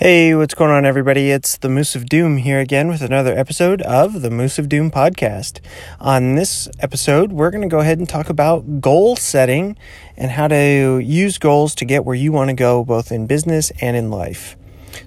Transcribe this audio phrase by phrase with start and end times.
[0.00, 1.32] Hey, what's going on, everybody?
[1.32, 4.92] It's the Moose of Doom here again with another episode of the Moose of Doom
[4.92, 5.58] podcast.
[5.98, 9.76] On this episode, we're going to go ahead and talk about goal setting
[10.16, 13.72] and how to use goals to get where you want to go, both in business
[13.80, 14.56] and in life.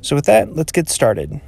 [0.02, 1.40] So, with that, let's get started.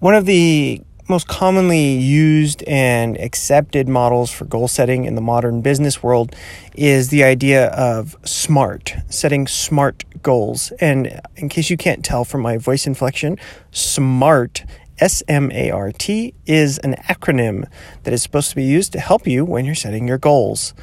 [0.00, 5.62] One of the most commonly used and accepted models for goal setting in the modern
[5.62, 6.34] business world
[6.74, 10.70] is the idea of SMART, setting SMART goals.
[10.80, 13.38] And in case you can't tell from my voice inflection,
[13.70, 14.64] SMART,
[14.98, 17.68] S M A R T, is an acronym
[18.02, 20.74] that is supposed to be used to help you when you're setting your goals.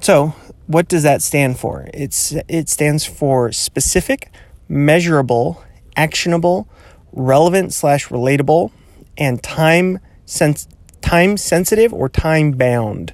[0.00, 0.34] So,
[0.66, 1.88] what does that stand for?
[1.92, 4.32] It's, it stands for specific,
[4.68, 5.62] measurable,
[5.94, 6.68] actionable,
[7.12, 8.72] relevant slash relatable,
[9.20, 10.66] and time sens-
[11.00, 13.12] time sensitive or time bound.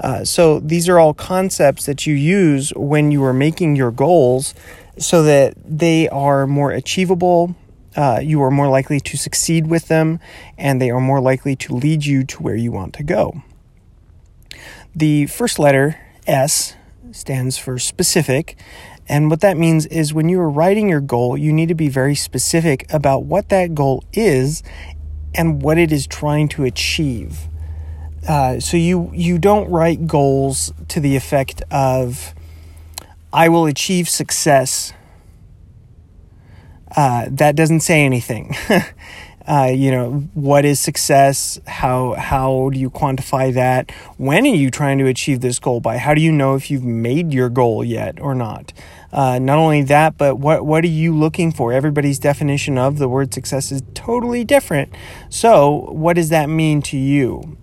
[0.00, 4.54] Uh, so these are all concepts that you use when you are making your goals
[4.96, 7.54] so that they are more achievable.
[7.96, 10.20] Uh, you are more likely to succeed with them
[10.56, 13.42] and they are more likely to lead you to where you want to go.
[14.94, 16.74] The first letter, S,
[17.12, 18.56] stands for specific.
[19.08, 21.88] And what that means is when you are writing your goal, you need to be
[21.88, 24.62] very specific about what that goal is
[25.38, 27.48] and what it is trying to achieve.
[28.28, 32.34] Uh, so you you don't write goals to the effect of
[33.32, 34.92] I will achieve success.
[36.94, 38.54] Uh, that doesn't say anything.
[39.48, 41.60] uh, you know what is success?
[41.66, 43.92] How how do you quantify that?
[44.16, 45.98] When are you trying to achieve this goal by?
[45.98, 48.72] How do you know if you've made your goal yet or not?
[49.10, 51.72] Uh, not only that, but what what are you looking for?
[51.72, 54.92] Everybody's definition of the word success is totally different.
[55.30, 57.56] So, what does that mean to you?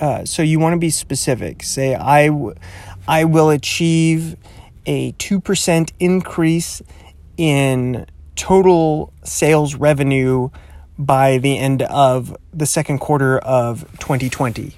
[0.00, 1.64] Uh, so, you want to be specific.
[1.64, 2.54] Say, I, w-
[3.08, 4.36] I will achieve
[4.86, 6.82] a two percent increase
[7.36, 10.50] in total sales revenue
[10.98, 14.74] by the end of the second quarter of 2020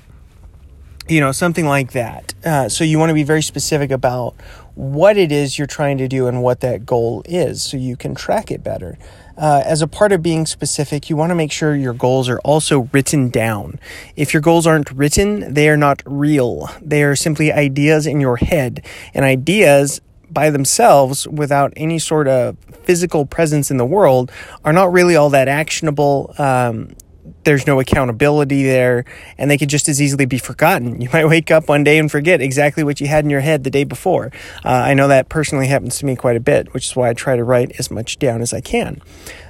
[1.09, 4.35] you know something like that uh, so you want to be very specific about
[4.75, 8.15] what it is you're trying to do and what that goal is so you can
[8.15, 8.99] track it better.
[9.37, 12.41] Uh, as a part of being specific, you want to make sure your goals are
[12.41, 13.79] also written down.
[14.17, 16.71] If your goals aren't written, they are not real.
[16.81, 18.85] They are simply ideas in your head.
[19.13, 24.31] And ideas by themselves, without any sort of physical presence in the world,
[24.65, 26.35] are not really all that actionable.
[26.39, 26.95] Um,
[27.45, 29.05] there's no accountability there
[29.39, 31.01] and they could just as easily be forgotten.
[31.05, 33.63] You might wake up one day and forget exactly what you had in your head
[33.63, 34.33] the day before.
[34.65, 37.13] Uh, I know that personally happens to me quite a bit, which is why I
[37.13, 39.03] try to write as much down as I can.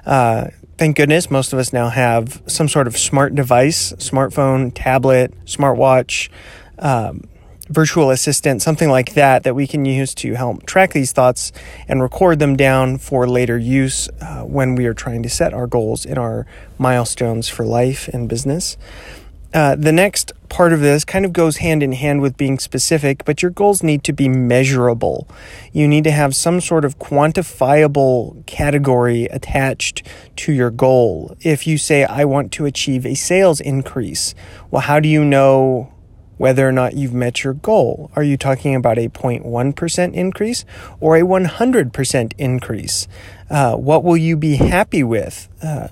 [0.04, 5.32] Uh, thank goodness most of us now have some sort of smart device, smartphone, tablet,
[5.44, 6.28] smartwatch.
[6.80, 7.28] Um,
[7.68, 11.52] virtual assistant, something like that, that we can use to help track these thoughts
[11.88, 15.66] and record them down for later use uh, when we are trying to set our
[15.66, 16.46] goals and our
[16.78, 18.76] milestones for life and business.
[19.54, 23.24] Uh, the next part of this kind of goes hand in hand with being specific,
[23.24, 25.28] but your goals need to be measurable.
[25.72, 30.02] You need to have some sort of quantifiable category attached
[30.36, 31.36] to your goal.
[31.40, 34.34] If you say, I want to achieve a sales increase,
[34.72, 35.93] well, how do you know
[36.36, 38.10] whether or not you've met your goal.
[38.16, 40.64] Are you talking about a 0.1% increase
[41.00, 43.08] or a 100% increase?
[43.50, 45.48] Uh, what will you be happy with?
[45.62, 45.88] Uh,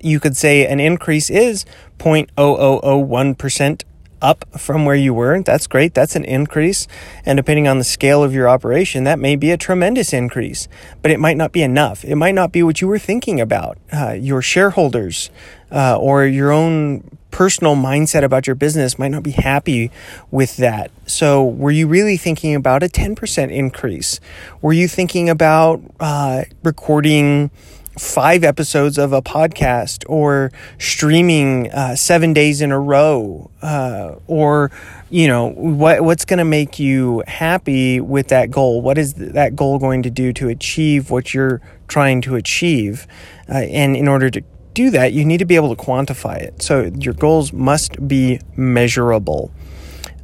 [0.00, 1.64] you could say an increase is
[1.98, 3.82] 0.0001%
[4.22, 5.42] up from where you were.
[5.42, 5.94] That's great.
[5.94, 6.86] That's an increase.
[7.24, 10.68] And depending on the scale of your operation, that may be a tremendous increase,
[11.02, 12.04] but it might not be enough.
[12.04, 13.78] It might not be what you were thinking about.
[13.92, 15.30] Uh, your shareholders
[15.70, 19.90] uh, or your own personal mindset about your business might not be happy
[20.30, 20.90] with that.
[21.06, 24.20] So, were you really thinking about a 10% increase?
[24.62, 27.50] Were you thinking about uh, recording?
[27.98, 34.70] five episodes of a podcast or streaming uh, seven days in a row uh, or
[35.10, 39.56] you know what what's going to make you happy with that goal what is that
[39.56, 43.06] goal going to do to achieve what you're trying to achieve
[43.48, 44.40] uh, and in order to
[44.74, 48.40] do that you need to be able to quantify it so your goals must be
[48.56, 49.50] measurable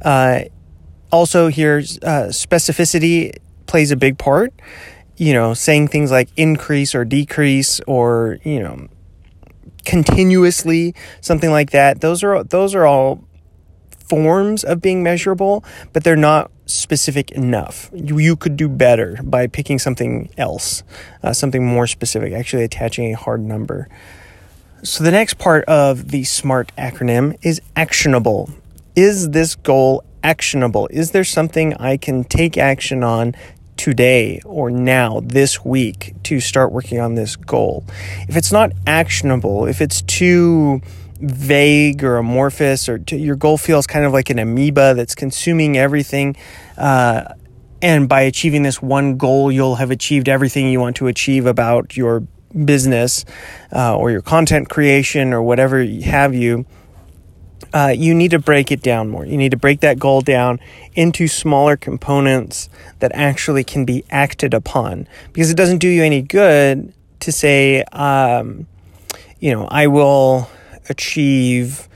[0.03, 0.41] uh,
[1.11, 3.35] also here uh, specificity
[3.65, 4.53] plays a big part
[5.17, 8.87] you know, saying things like increase or decrease or, you know,
[9.83, 12.01] continuously, something like that.
[12.01, 13.23] Those are those are all
[14.07, 17.89] forms of being measurable, but they're not specific enough.
[17.93, 20.83] You, you could do better by picking something else,
[21.23, 23.89] uh, something more specific, actually attaching a hard number.
[24.83, 28.49] So the next part of the SMART acronym is actionable.
[28.95, 30.87] Is this goal actionable?
[30.91, 33.35] Is there something I can take action on
[33.77, 37.85] today or now, this week, to start working on this goal.
[38.27, 40.81] If it's not actionable, if it's too
[41.19, 46.35] vague or amorphous, or your goal feels kind of like an amoeba that's consuming everything,
[46.77, 47.33] uh,
[47.81, 51.95] and by achieving this one goal, you'll have achieved everything you want to achieve about
[51.95, 52.23] your
[52.65, 53.25] business
[53.73, 56.65] uh, or your content creation or whatever have you
[57.73, 59.25] uh, you need to break it down more.
[59.25, 60.59] You need to break that goal down
[60.95, 66.21] into smaller components that actually can be acted upon because it doesn't do you any
[66.21, 68.67] good to say, um,
[69.39, 70.49] you know, I will
[70.89, 71.87] achieve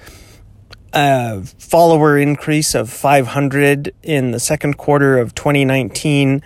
[0.94, 6.42] a follower increase of 500 in the second quarter of 2019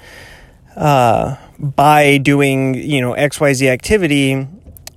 [0.75, 4.48] uh, by doing, you know, XYZ activity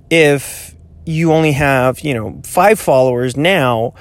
[0.09, 0.75] if
[1.05, 3.93] you only have, you know, five followers now,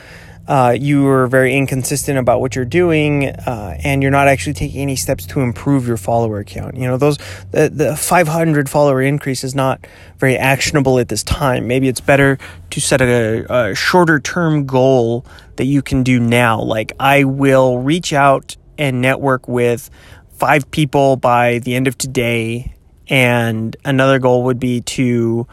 [0.46, 4.80] uh, you are very inconsistent about what you're doing, uh, and you're not actually taking
[4.80, 6.74] any steps to improve your follower count.
[6.74, 7.18] You know, those
[7.50, 11.68] the, the 500 follower increase is not very actionable at this time.
[11.68, 12.38] Maybe it's better
[12.70, 15.26] to set a, a shorter term goal
[15.56, 16.62] that you can do now.
[16.62, 19.90] Like, I will reach out and network with
[20.38, 22.74] five people by the end of today,
[23.08, 25.46] and another goal would be to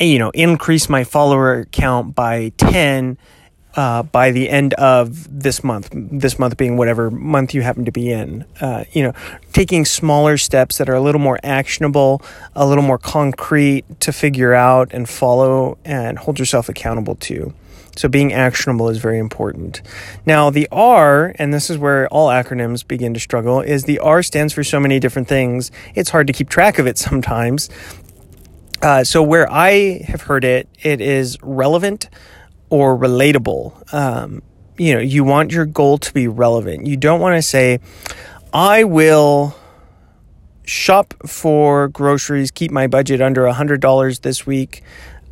[0.00, 3.18] you know, increase my follower count by 10
[3.76, 7.92] uh, by the end of this month, this month being whatever month you happen to
[7.92, 8.44] be in.
[8.60, 9.12] Uh, you know,
[9.52, 12.22] taking smaller steps that are a little more actionable,
[12.54, 17.52] a little more concrete to figure out and follow and hold yourself accountable to.
[17.96, 19.82] So being actionable is very important.
[20.26, 24.22] Now, the R, and this is where all acronyms begin to struggle, is the R
[24.22, 25.70] stands for so many different things.
[25.94, 27.70] It's hard to keep track of it sometimes.
[28.82, 32.08] Uh, so where I have heard it, it is relevant
[32.68, 33.94] or relatable.
[33.94, 34.42] Um,
[34.76, 36.86] you know, you want your goal to be relevant.
[36.86, 37.78] You don't want to say,
[38.52, 39.56] I will
[40.64, 44.82] shop for groceries, keep my budget under $100 this week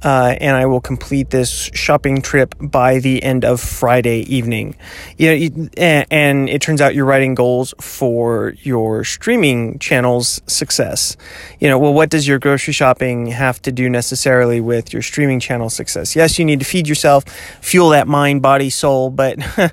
[0.03, 4.77] uh, and I will complete this shopping trip by the end of Friday evening.
[5.17, 11.17] You know, and it turns out you're writing goals for your streaming channel's success.
[11.61, 15.41] You know, well, what does your grocery shopping have to do necessarily with your streaming
[15.41, 16.17] channel success?
[16.17, 17.25] Yes, you need to feed yourself,
[17.61, 19.39] fuel that mind, body, soul, but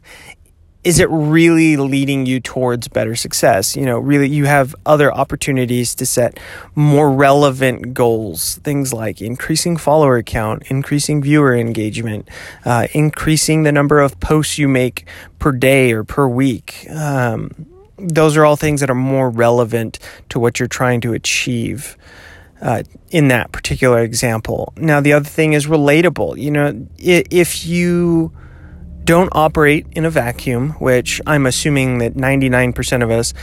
[0.84, 3.76] is it really leading you towards better success?
[3.76, 6.40] You know, really, you have other opportunities to set
[6.74, 12.30] more relevant goals, things like increasing follower count, increasing viewer engagement,
[12.64, 15.06] uh, increasing the number of posts you make
[15.38, 16.88] per day or per week.
[16.90, 17.66] Um,
[17.98, 20.00] those are all things that are more relevant
[20.30, 21.98] to what you're trying to achieve.
[22.62, 24.74] Uh, in that particular example.
[24.76, 26.38] Now, the other thing is relatable.
[26.38, 28.34] You know, if you
[29.10, 33.34] don't operate in a vacuum, which I'm assuming that 99% of us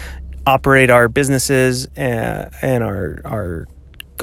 [0.47, 3.67] operate our businesses and, uh, and our, our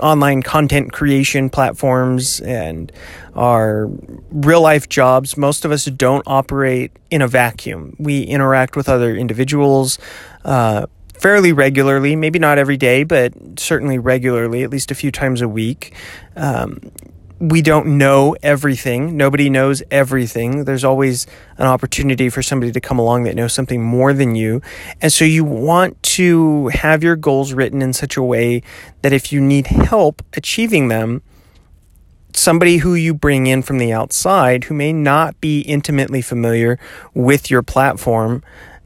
[0.02, 2.94] online content creation platforms and
[3.36, 3.90] our
[4.32, 7.94] real life jobs, most of us don't operate in a vacuum.
[8.00, 10.00] We interact with other individuals
[10.46, 15.42] uh, fairly regularly, maybe not every day, but certainly regularly, at least a few times
[15.42, 15.94] a week.
[16.38, 16.80] Um,
[17.44, 19.18] we don't know everything.
[19.18, 20.64] Nobody knows everything.
[20.64, 24.62] There's always an opportunity for somebody to come along that knows something more than you.
[25.02, 28.64] And so you want to have your goals written in such a way
[29.02, 31.22] that if you need help achieving them,
[32.34, 36.80] somebody who you bring in from the outside who may not be intimately familiar
[37.14, 38.42] with your platform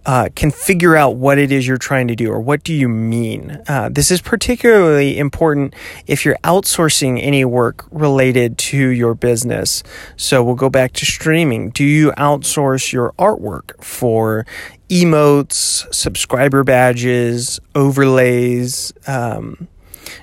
[0.08, 2.88] uh, can figure out what it is you're trying to do or what do you
[2.88, 3.62] mean.
[3.68, 5.76] Uh, this is particularly important
[6.08, 9.84] if you're outsourcing any work related to your business.
[10.16, 11.72] So we'll go back to streaming.
[11.72, 14.46] Do you outsource your artwork for
[14.90, 18.94] emotes, subscriber badges, overlays?
[19.08, 19.68] Um,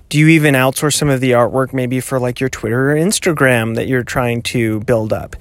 [0.09, 3.75] do you even outsource some of the artwork maybe for like your Twitter or Instagram
[3.77, 5.37] that you're trying to build up?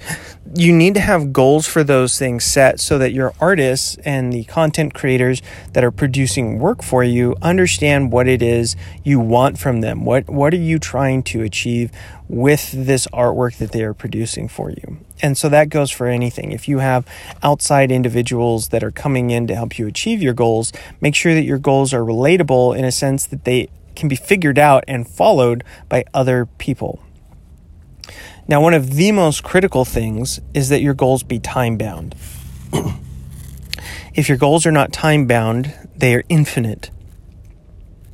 [0.56, 4.44] You need to have goals for those things set so that your artists and the
[4.44, 5.42] content creators
[5.72, 10.04] that are producing work for you understand what it is you want from them.
[10.04, 11.90] What what are you trying to achieve
[12.28, 14.98] with this artwork that they are producing for you?
[15.22, 16.52] And so that goes for anything.
[16.52, 17.06] If you have
[17.42, 21.44] outside individuals that are coming in to help you achieve your goals, make sure that
[21.44, 25.64] your goals are relatable in a sense that they can be figured out and followed
[25.88, 27.00] by other people.
[28.46, 32.14] Now, one of the most critical things is that your goals be time bound.
[34.14, 36.90] if your goals are not time bound, they are infinite.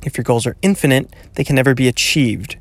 [0.03, 2.57] If your goals are infinite, they can never be achieved.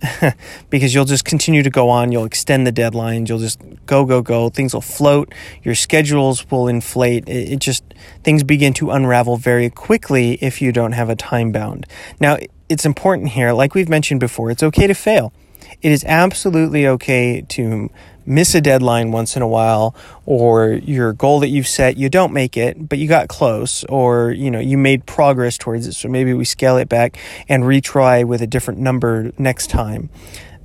[0.70, 2.12] because you'll just continue to go on.
[2.12, 3.28] You'll extend the deadlines.
[3.28, 4.48] You'll just go, go, go.
[4.48, 5.32] Things will float.
[5.62, 7.28] Your schedules will inflate.
[7.28, 7.84] It, it just,
[8.22, 11.86] things begin to unravel very quickly if you don't have a time bound.
[12.20, 12.38] Now,
[12.68, 15.32] it's important here, like we've mentioned before, it's okay to fail.
[15.80, 17.90] It is absolutely okay to
[18.28, 19.94] miss a deadline once in a while
[20.26, 24.30] or your goal that you've set you don't make it but you got close or
[24.30, 27.16] you know you made progress towards it so maybe we scale it back
[27.48, 30.10] and retry with a different number next time.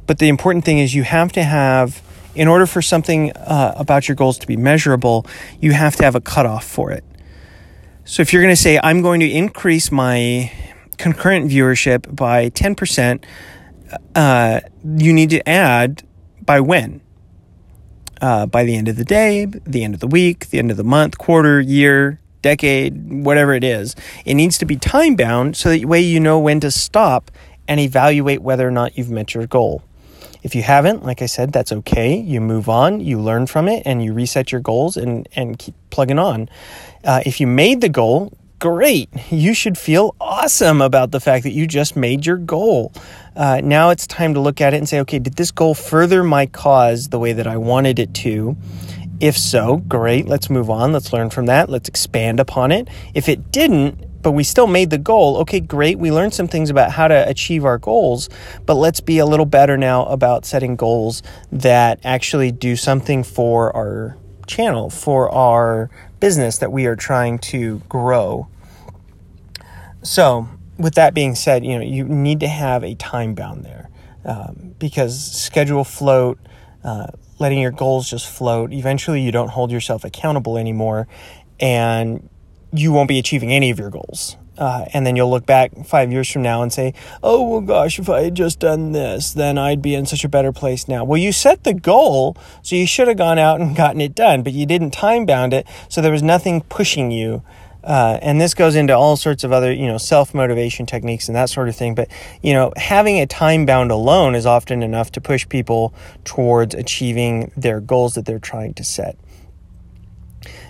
[0.06, 2.02] But the important thing is you have to have
[2.36, 5.26] in order for something uh, about your goals to be measurable
[5.62, 7.04] you have to have a cutoff for it.
[8.06, 10.52] So if you're going to say i'm going to increase my
[10.98, 13.24] concurrent viewership by 10%
[14.16, 16.04] uh, you need to add
[16.42, 17.03] by when
[18.24, 20.78] uh, by the end of the day, the end of the week, the end of
[20.78, 23.98] the month, quarter, year, decade, whatever it is.
[24.24, 27.30] It needs to be time bound so that way you know when to stop
[27.68, 29.84] and evaluate whether or not you've met your goal.
[30.42, 32.16] If you haven't, like I said, that's okay.
[32.16, 35.76] You move on, you learn from it, and you reset your goals and, and keep
[35.90, 36.50] plugging on.
[37.04, 38.32] Uh, if you made the goal,
[38.64, 39.10] great.
[39.30, 42.94] You should feel awesome about the fact that you just made your goal.
[43.36, 46.24] Uh, now it's time to look at it and say, okay, did this goal further
[46.24, 48.56] my cause the way that I wanted it to?
[49.20, 50.28] If so, great.
[50.28, 50.94] Let's move on.
[50.94, 51.68] Let's learn from that.
[51.68, 52.88] Let's expand upon it.
[53.14, 56.00] If it didn't, but we still made the goal, okay, great.
[56.00, 58.30] We learned some things about how to achieve our goals,
[58.66, 63.76] but let's be a little better now about setting goals that actually do something for
[63.76, 64.16] our
[64.48, 65.90] channel, for our
[66.22, 68.48] business that we are trying to grow.
[70.04, 73.90] So, with that being said, you know you need to have a time bound there
[74.26, 76.40] um, because schedule float,
[76.84, 77.08] uh,
[77.40, 78.74] letting your goals just float.
[78.74, 81.08] Eventually, you don't hold yourself accountable anymore,
[81.60, 82.30] and
[82.74, 84.36] you won't be achieving any of your goals.
[84.56, 86.94] Uh, and then you'll look back five years from now and say,
[87.24, 90.30] "Oh well, gosh, if I had just done this, then I'd be in such a
[90.30, 93.76] better place now." Well, you set the goal, so you should have gone out and
[93.76, 97.42] gotten it done, but you didn't time bound it, so there was nothing pushing you
[97.84, 101.36] uh, and this goes into all sorts of other, you know, self motivation techniques and
[101.36, 101.96] that sort of thing.
[101.96, 102.10] But,
[102.42, 107.52] you know, having a time bound alone is often enough to push people towards achieving
[107.58, 109.18] their goals that they're trying to set.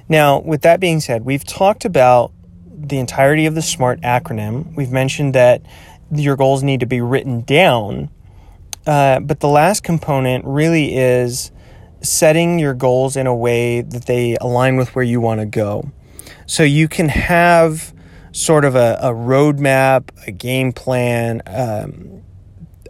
[0.10, 2.32] Now, with that being said, we've talked about
[2.68, 4.76] the entirety of the SMART acronym.
[4.76, 5.62] We've mentioned that
[6.12, 8.10] your goals need to be written down.
[8.86, 11.52] Uh, but the last component really is
[12.02, 15.90] setting your goals in a way that they align with where you want to go.
[16.46, 17.94] So you can have
[18.32, 21.42] sort of a, a roadmap, a game plan.
[21.46, 22.24] Um,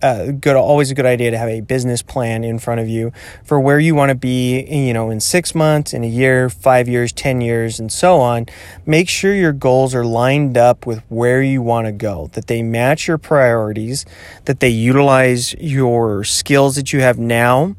[0.02, 3.14] uh, good, always a good idea to have a business plan in front of you
[3.46, 6.90] for where you want to be, you know, in six months, in a year, five
[6.90, 8.46] years, 10 years, and so on.
[8.86, 12.62] Make sure your goals are lined up with where you want to go, that they
[12.62, 14.06] match your priorities,
[14.44, 17.78] that they utilize your skills that you have now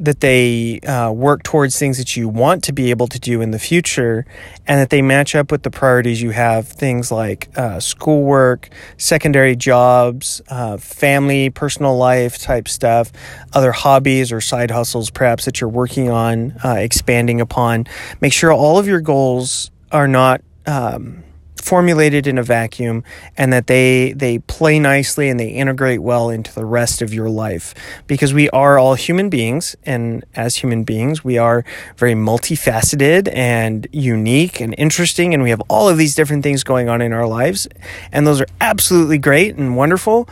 [0.00, 3.50] that they uh, work towards things that you want to be able to do in
[3.50, 4.26] the future
[4.66, 9.54] and that they match up with the priorities you have things like uh, schoolwork secondary
[9.54, 13.12] jobs uh, family personal life type stuff
[13.52, 17.86] other hobbies or side hustles perhaps that you're working on uh, expanding upon.
[18.20, 21.22] Make sure all of your goals are not um,
[21.60, 23.04] formulated in a vacuum
[23.36, 27.28] and that they they play nicely and they integrate well into the rest of your
[27.28, 27.74] life.
[28.06, 31.64] Because we are all human beings and as human beings we are
[31.96, 36.88] very multifaceted and unique and interesting and we have all of these different things going
[36.88, 37.68] on in our lives
[38.12, 40.28] and those are absolutely great and wonderful.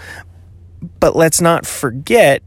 [1.01, 2.43] But let's not forget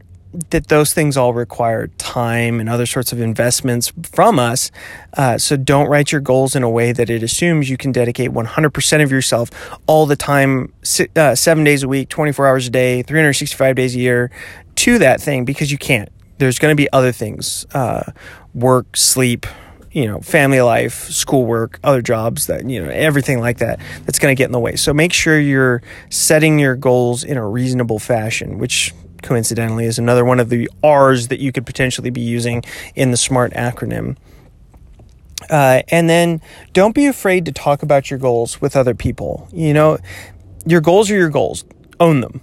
[0.50, 4.70] that those things all require time and other sorts of investments from us.
[5.16, 8.30] Uh, so don't write your goals in a way that it assumes you can dedicate
[8.30, 9.50] 100% of yourself
[9.86, 10.72] all the time,
[11.16, 14.30] uh, seven days a week, 24 hours a day, 365 days a year
[14.76, 16.08] to that thing because you can't.
[16.38, 18.10] There's going to be other things uh,
[18.54, 19.46] work, sleep,
[19.92, 24.34] you know, family life, schoolwork, other jobs that, you know, everything like that that's going
[24.34, 24.74] to get in the way.
[24.76, 30.24] So make sure you're setting your goals in a reasonable fashion, which coincidentally, is another
[30.24, 32.62] one of the R's that you could potentially be using
[32.94, 34.16] in the SMART acronym.
[35.50, 36.40] Uh, and then
[36.72, 39.48] don't be afraid to talk about your goals with other people.
[39.52, 39.98] You know,
[40.64, 41.64] your goals are your goals,
[41.98, 42.40] own them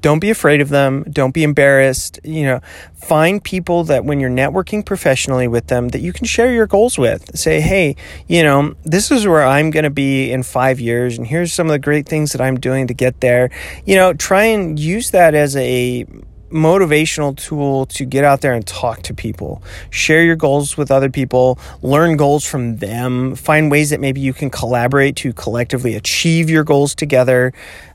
[0.00, 1.04] don't be afraid of them.
[1.10, 2.20] Don't be embarrassed.
[2.24, 2.60] You know
[2.94, 6.98] find people that when you're networking professionally with them that you can share your goals
[6.98, 7.36] with.
[7.38, 11.26] Say hey you know this is where i'm going to be in 5 years and
[11.26, 13.50] here's some of the great things that i'm doing to get there.
[13.86, 16.04] You know try and use that as a
[16.50, 19.62] motivational tool to get out there and talk to people.
[19.90, 21.58] Share your goals with other people.
[21.82, 23.34] Learn goals from them.
[23.34, 27.52] Find ways that maybe you can collaborate to collectively achieve your goals together.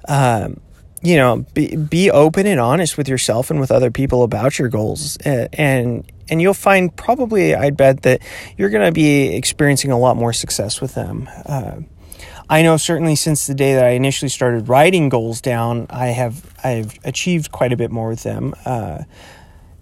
[0.07, 0.59] Um,
[1.03, 4.69] you know, be, be open and honest with yourself and with other people about your
[4.69, 5.17] goals.
[5.17, 8.21] And, and you'll find probably, I'd bet that
[8.57, 11.29] you're going to be experiencing a lot more success with them.
[11.45, 11.81] Uh,
[12.49, 16.53] I know certainly since the day that I initially started writing goals down, I have
[16.63, 18.53] I've achieved quite a bit more with them.
[18.65, 19.03] Uh,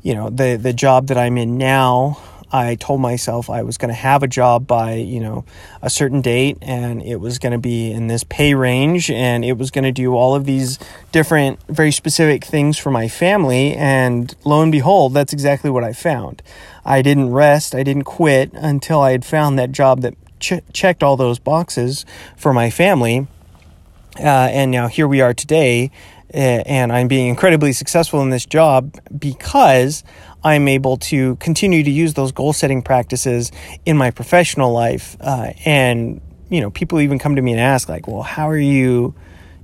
[0.02, 2.20] you know, the the job that I'm in now,
[2.52, 5.46] I told myself I was going to have a job by, you know,
[5.82, 9.58] a certain date and it was going to be in this pay range and it
[9.58, 10.78] was going to do all of these
[11.12, 13.74] different, very specific things for my family.
[13.74, 16.42] And lo and behold, that's exactly what I found.
[16.84, 21.04] I didn't rest, I didn't quit until I had found that job that ch- checked
[21.04, 22.06] all those boxes
[22.36, 23.28] for my family.
[24.20, 25.90] Uh, and now here we are today,
[26.34, 30.04] uh, and I'm being incredibly successful in this job because
[30.44, 33.52] I'm able to continue to use those goal setting practices
[33.86, 35.16] in my professional life.
[35.20, 38.58] Uh, and, you know, people even come to me and ask, like, well, how are
[38.58, 39.14] you,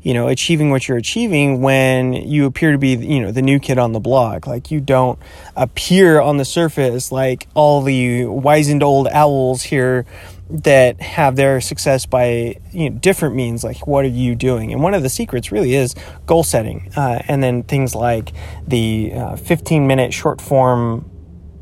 [0.01, 3.60] you know, achieving what you're achieving when you appear to be, you know, the new
[3.60, 4.46] kid on the block?
[4.46, 5.19] Like, you don't
[5.55, 10.05] appear on the surface like all the wizened old owls here
[10.50, 14.72] that have their success by you know, different means like what are you doing?
[14.72, 18.32] And one of the secrets really is goal setting uh, and then things like
[18.66, 21.10] the uh, 15 minute short form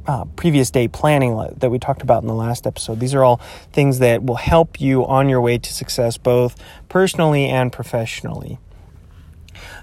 [0.08, 3.00] uh, previous day planning that we talked about in the last episode.
[3.00, 3.38] These are all
[3.74, 6.56] things that will help you on your way to success both
[6.90, 8.60] personally and professionally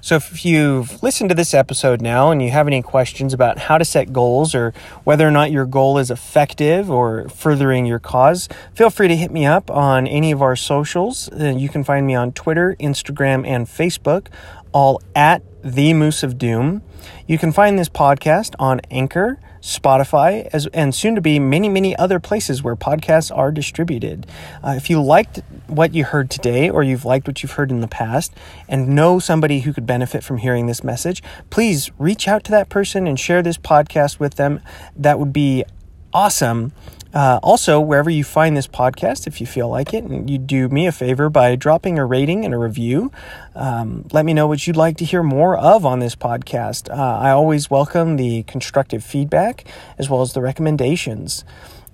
[0.00, 3.78] so if you've listened to this episode now and you have any questions about how
[3.78, 4.72] to set goals or
[5.04, 9.30] whether or not your goal is effective or furthering your cause, feel free to hit
[9.30, 11.28] me up on any of our socials.
[11.30, 14.26] Uh, you can find me on Twitter, Instagram, and Facebook,
[14.72, 16.82] all at the Moose of Doom.
[17.26, 21.96] You can find this podcast on Anchor Spotify, as, and soon to be many, many
[21.96, 24.26] other places where podcasts are distributed.
[24.62, 27.80] Uh, if you liked what you heard today or you've liked what you've heard in
[27.80, 28.32] the past
[28.68, 32.68] and know somebody who could benefit from hearing this message, please reach out to that
[32.68, 34.60] person and share this podcast with them.
[34.96, 35.64] That would be
[36.12, 36.72] awesome.
[37.14, 40.68] Uh, also, wherever you find this podcast, if you feel like it, and you do
[40.68, 43.12] me a favor by dropping a rating and a review,
[43.54, 46.90] um, let me know what you'd like to hear more of on this podcast.
[46.90, 49.64] Uh, I always welcome the constructive feedback
[49.98, 51.44] as well as the recommendations.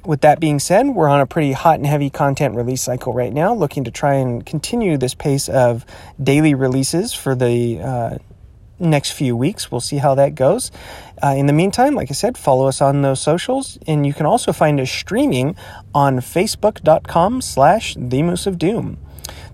[0.05, 3.33] With that being said, we're on a pretty hot and heavy content release cycle right
[3.33, 5.85] now, looking to try and continue this pace of
[6.23, 8.19] daily releases for the uh,
[8.79, 9.71] next few weeks.
[9.71, 10.71] We'll see how that goes.
[11.23, 14.27] Uh, in the meantime, like I said, follow us on those socials, and you can
[14.27, 15.57] also find us streaming
[15.95, 18.99] on facebook.com slash the Moose of Doom.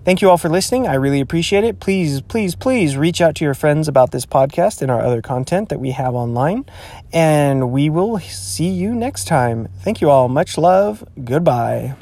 [0.05, 0.87] Thank you all for listening.
[0.87, 1.79] I really appreciate it.
[1.79, 5.69] Please, please, please reach out to your friends about this podcast and our other content
[5.69, 6.65] that we have online.
[7.11, 9.67] And we will see you next time.
[9.79, 10.29] Thank you all.
[10.29, 11.03] Much love.
[11.23, 11.95] Goodbye.